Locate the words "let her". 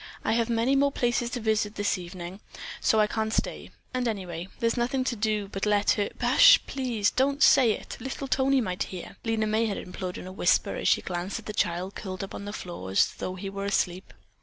5.69-6.09